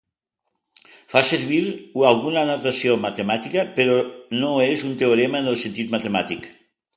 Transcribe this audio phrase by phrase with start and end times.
[1.13, 1.59] Fa servir
[2.11, 3.99] alguna notació matemàtica, però
[4.45, 6.51] no és un teorema en el sentit matemàtic.